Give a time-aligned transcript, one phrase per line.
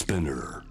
[0.00, 0.62] Spinner.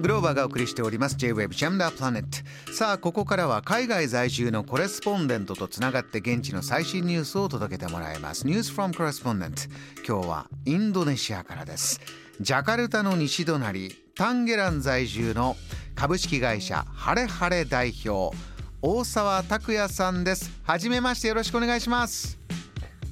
[0.00, 1.14] グローバーがお送りしております。
[1.16, 8.48] J-Web ジャムダープラネットさあここからは海外在住のコレスポンデントとつながって現地の最新ニュースを届けてもらいます。
[8.48, 9.62] ニュースフォームコレスポンデント
[10.04, 12.00] 今日はインドネシアからです。
[12.40, 15.56] ジャカルタの西隣タンゲラン在住の
[15.94, 18.36] 株式会社ハレハレ代表
[18.82, 20.50] 大沢拓也さんです。
[20.64, 22.40] はじめましてよろしくお願いします。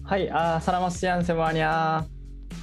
[0.03, 2.05] はい、あーサラマスシアンセマニャ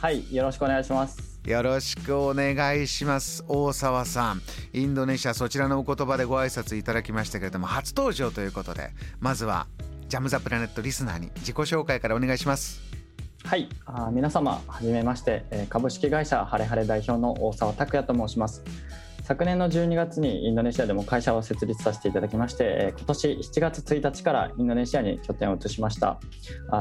[0.02, 1.40] はい、よろしくお願いします。
[1.46, 4.42] よろしくお願いします大沢さん
[4.74, 9.66] インドネシアそちらのお言葉でご挨拶いただきましたけれども初登場ということでまずは
[10.08, 12.82] ジャム・ザ・プラネットリスナーに自己紹介からお願いします
[13.44, 18.64] はい、あー皆様はじめまして、えー株式会社ハレハレ代表の大沢拓也と申します。
[19.32, 26.20] 昨年の12月にインドネシアでも会社を設立させていただきまして、今年7月1日からインドネシアに拠点を移しました。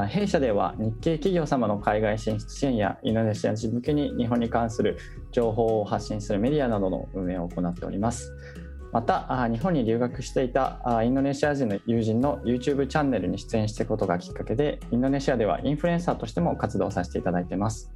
[0.09, 4.97] 弊社では日系企業様の海外進出支援やインドネシア人向けに日本に関する
[5.31, 8.33] 情報を発信するメディアなどの運営を行っております。
[8.91, 17.89] また日本に留学していたインドネシア人の友人の YouTube チャンネルに出演していくことがきっかけでインドネシアではインフルエンサーとしても活動させていただいてます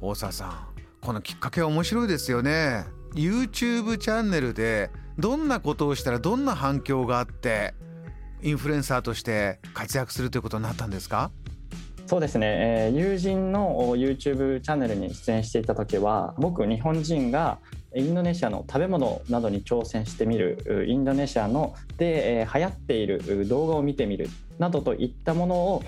[0.00, 7.74] 大沢さんこのきっかけは面白いですよね YouTube チャンネルでどんなことをしたらどんな反響があって
[8.42, 11.30] インフルエンサーとして活躍するということになったんですか？
[12.06, 17.58] そうですね、えー友人のお YouTube チャンネルに出演していた時は僕日本人が
[17.96, 24.28] インドネシアの食べ物などに挑戦してみるインドネシアので、えー流行っている動画を見てみる
[24.58, 25.82] などといったものを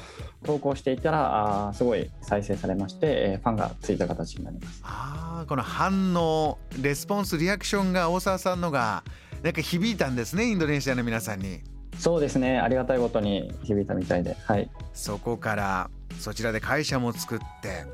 [0.44, 4.80] 投稿していたらあーすごい再生されまして、えーファンがついた形になります。
[4.84, 9.04] あーこの反応レスポンスリアクションが大沢さんのが
[9.42, 11.60] なんか響いたんですねインドネシアの皆さんに。
[11.98, 12.58] そうですね。
[12.58, 14.36] ありがたいことに響いたみたいで。
[14.44, 14.70] はい。
[14.92, 17.86] そこからそちらで会社も作って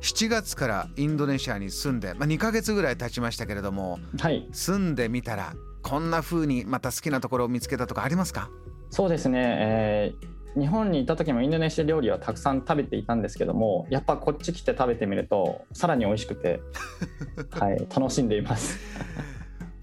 [0.00, 4.46] 7月からインドネシアに住んで、まあ、2ヶ月ぐらい経ちましたけれどもはい。
[4.52, 8.50] 住んでみたらこんな風にまた好きなところを見つけたとかありますか？
[8.90, 16.60] そうですね、えー日本にいた時もインドネシア料理はたくさん食べていたんですけどもやっぱこっち来て食べてみるとさらに美味しくて、
[17.52, 18.78] はい、楽しんでいます。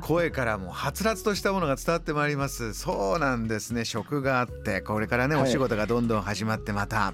[0.01, 2.73] 声からもはつらつとしたものが伝わってまいります。
[2.73, 3.85] そうなんですね。
[3.85, 5.43] 食があってこれからね、はい。
[5.45, 7.13] お仕事がどんどん始まってまた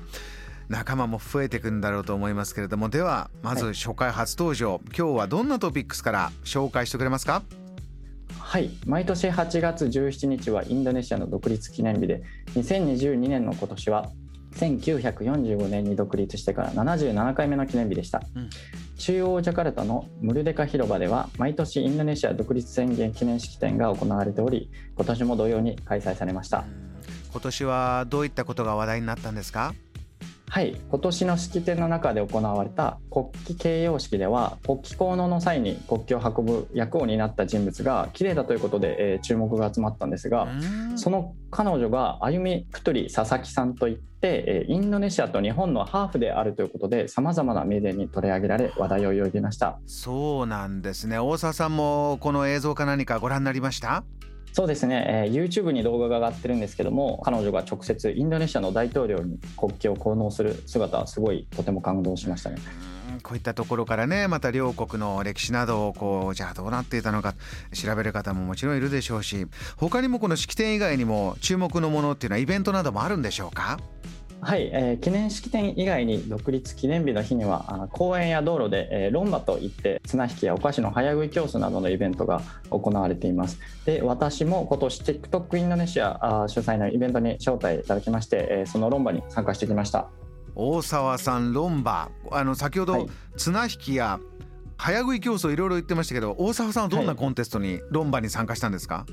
[0.68, 2.90] 仲間も増えていくんだろうと思いますけれども。
[2.90, 3.73] ではまずはい。
[3.75, 7.44] 初回初登場、今日はどんなトピックスから紹介してくれますか？
[8.51, 8.69] はい。
[8.85, 14.09] 毎年8月17日はインドネシアの独立記念日で2022年の今年は
[14.56, 18.50] 1945年に独立してから77回目の記念日でした、うん。
[18.97, 26.66] 中央ジャカルタのムルデカ広場では毎年インドネシア独立宣言記念式典が行われており今年も同様に開催されました、
[27.31, 29.73] 今年はどういったことが話題になったんですか？
[30.53, 30.75] はい。
[30.89, 40.50] 今年の式典の中で行われた国旗掲揚式では国旗奉納の際に国旗を運ぶ役を担った人物が綺麗だということで、えー注目が集まったんですが、
[40.90, 40.97] うん。
[41.00, 49.79] その彼女があゆみプトゥリ佐々木さんといってえーインドネシアと日本のハーフであるということでさまざまなメディアに取り上げられ話題を呼びました。
[49.85, 51.17] そうなんですね。
[51.17, 54.03] 大沢さんもこの映像か何かご覧になりました？
[54.53, 62.57] そうですね、えー YouTube に動画が上がってるんですけども彼女が直接インドネシアの大統領に国旗を奉納する姿はすごいとても感動しましたね。
[63.23, 67.35] こういったところからねまた両国の歴史などをこうじゃあどうなっていたのか
[67.73, 69.45] 調べる方ももちろんいるでしょうし
[69.78, 73.79] 他にもこの式典以外にも注目のものっていうのはイベントなどもあるんでしょうか？
[74.44, 82.41] はい、えー記念式典以外に独立記念日の日にはあ公園や道路で、えーロンバといって綱引きやお菓子の早食い競争などのイベントが
[82.72, 83.59] 行われています。
[83.85, 90.09] で私も今年 TikTok インドネシア主催のイベントに招待いただきまして、えーそのロンバに参加してきました。
[90.56, 93.08] 大沢さんロンバあの先ほどはい。
[93.38, 94.19] 綱引きや
[94.75, 97.16] 早食い競争いろいろ言ってましたけど大沢さんはどんなはい。
[97.18, 99.06] コンテストにロンバに参加したんですか、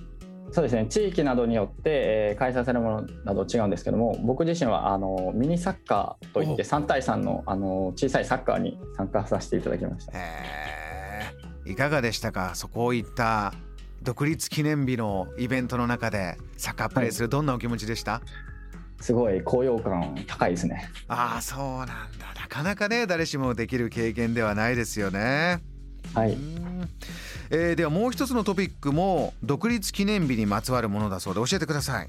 [0.50, 0.86] そうですね。
[0.86, 10.12] 地域などによって、えー開催されるものなど違うんですけども僕自身はあのミニサッカーといって3対3のあの小さいサッカーに参加させていただきました。
[10.14, 11.72] えー。
[11.72, 12.52] いかがでしたか？
[12.54, 13.52] そこをいった
[14.02, 18.22] 独立記念日のイベントの中でサッカープレーするどんなお気持ちでした、
[19.00, 20.88] すごい高揚感高いですね。
[21.08, 21.94] ああそうなんだ。
[22.40, 25.58] なかなかね誰しもできる経験ではないですよね。
[26.14, 26.32] はい。
[26.32, 26.88] うん。
[27.50, 32.08] えーではもう一つのトピックも独立記念日にまつわるものだそうで教えてください。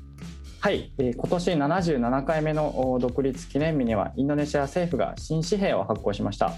[0.60, 6.54] はい、えー今年77回目のお独立記念日にはインドネシア政府が新紙幣を発行しました、うん。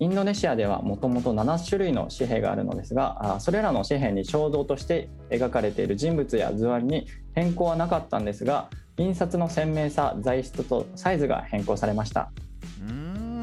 [0.00, 12.30] インドネシアではもともと7種類の紙幣があるのですがあそれらの紙幣に肖像として描かれている人物や図案に変更はなかったんですが印刷の鮮明さ材質とサイズが変更されました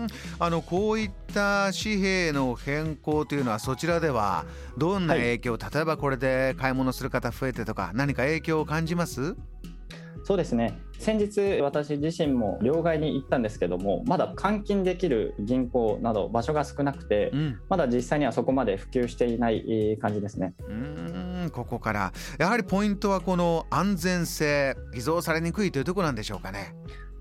[0.05, 0.07] ん
[0.39, 4.45] あのこういった紙幣の変更というのはそちらでは
[4.77, 9.35] どんな影響、はい、例えばこれで買い物する方増えてとか何か影響を感じます？
[10.23, 10.79] そうですね。
[10.97, 20.55] 先日私自身も両替に行ったんですけどもまだ換金できる銀行など場所が少なくて、うん、まだ実際にはそこまで普及していない感じですね。
[20.67, 22.13] うんここから。
[22.39, 26.73] やはりポイントはこの安全性偽造されにくいというところなんでしょうかね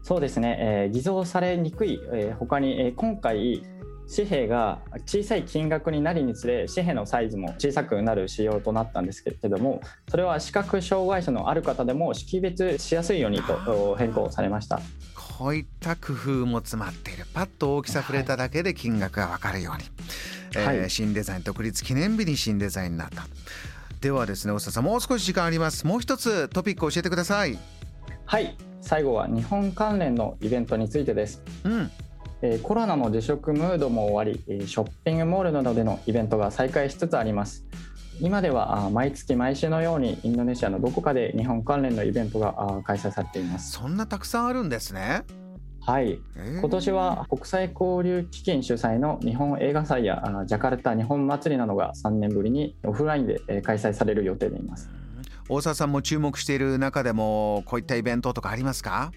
[0.05, 3.65] そうですね、えー、偽造されにくい、えー、他に、えー、今回
[4.15, 9.81] 紙幣が小さい金額になりにつれ紙幣のサイズも小さくなる仕様となったんですけれども
[10.11, 14.79] それは視覚障害者のある方でも識別しやすいようにと変更されました。
[15.39, 17.25] こういった工夫も詰まっている。
[17.33, 23.25] パッと大きさ触れただけで金額が分かるように、はい、えー、新デザイン独立記念日に新デザインになった。
[24.03, 25.87] ではですね大沢さんもう少し時間あります。
[25.87, 27.59] もう一つトピック教えてください。
[28.27, 28.55] はい
[28.85, 31.91] 最後は日本関連のイベントについてです、うん。
[32.43, 37.65] えコロナの自粛ムードも終わりショッピングモールなどでのイベントが再開しつつあります。
[38.21, 43.73] 今では毎月毎週のようにインドネシアのどこかで日本関連のイベントが開催されています。
[43.73, 45.25] そんなたくさんあるんですね。
[45.81, 46.19] はい、
[46.61, 54.89] 今年は国際交流基金主催の日本映画祭やジャカルタ日本祭りなどが3年ぶりにオフラインで開催される予定でいます
[55.49, 59.13] 大沢さんも注目している中でもこういったイベントとかありますか？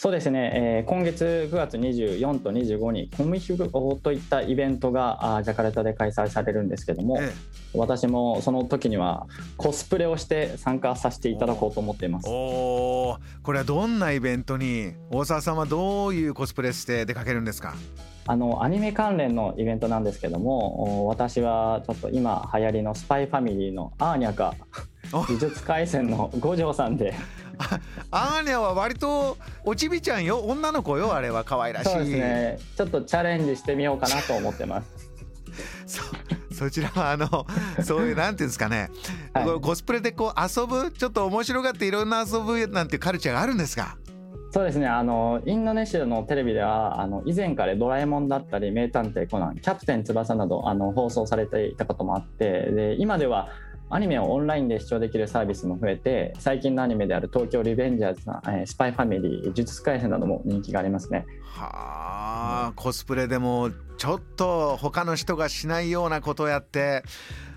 [0.00, 7.34] そうですね、えー、今月9月24と25にコミヒュといったイベントがあジャカルタで開催されるんですけども、ええ、
[7.74, 9.26] 私もその時には
[9.56, 12.28] コスプレをして参加させていただこうと思っています。
[12.28, 17.74] おこれはどんなイベントに大沢さんはどういうコスプレして出かけるんですか？
[18.28, 24.54] あのアニメ関連のイベントなんですけども私はちょっと今流行りのスパイファミリーのアーニャか
[25.28, 27.14] 美術廻戦の五条さんで。
[28.10, 30.38] アーニャは割とおちびちゃんよ。
[30.40, 31.44] 女の子よあれは。
[31.44, 31.90] 可愛らしい。
[31.90, 32.58] そうですね。
[32.76, 35.10] ちょっとチャレンジしてみようかなと思ってます。
[35.86, 36.02] そ
[36.54, 37.46] そちらはあの
[37.82, 38.90] そういうなんていうんですかね、
[39.32, 43.96] はい、コスプレでこう遊ぶちょっと面白がっていろんな遊ぶなんていうカルチャーがあるんですか？
[44.50, 44.86] そうですね。
[44.86, 53.48] あのインドネシアのテレビではあの以前から「ドラえもん」だったり「名探偵コナン」「キャプテン翼」などあの放送されていたこともあってで今では
[53.90, 58.20] アニメをオンラインで視聴できるサービスも増えて最近のアニメである「東京リベンジャーズ」
[58.60, 61.24] えスパイファミリー」「呪術廻戦」なども人気がありますね。
[61.42, 67.02] はあコスプレでもちょっと他の人がしないようなことをやって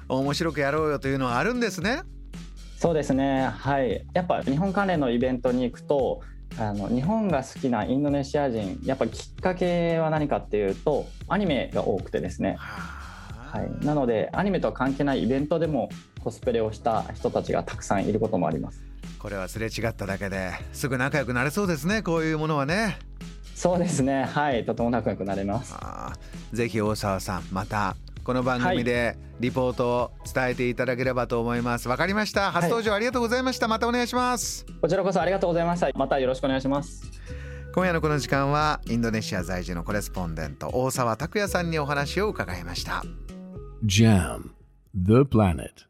[0.07, 2.03] 面白くやろうよというのはあるんですね。
[2.77, 6.21] そうですねはいやっぱ日本関連のイベントに行くと
[6.57, 12.57] あの日本が好きなインドネシア人やっぱきっかけは何かっていうとアニメが多くてですね。
[13.51, 15.89] はい、なのでアニメとは関係ないイベントでも
[16.23, 18.83] コスプレをした人たちがたくさんいることもあります。
[19.19, 22.97] これはすれ違っただけですぐ仲良くなれそうですねこういうものはね。
[23.55, 24.23] そうですね。
[24.23, 24.65] はい。
[24.65, 25.75] とても仲良くなれます。
[26.53, 31.87] ぜひ大沢さんまたこの番組でリポートを伝えていただければと思います。
[31.89, 32.51] わ、はい、かりました。
[32.51, 34.65] 初登場ありがとうございました、はい、またお願いします。
[34.81, 35.89] こちらこそありがとうございました。
[35.93, 37.03] またよろしくお願いします。
[37.73, 43.01] 今夜のこの時間はインドネシア在住のコレスポンデント大沢拓也さんにお話を伺いました
[43.83, 44.53] JAM
[44.93, 45.85] The Planet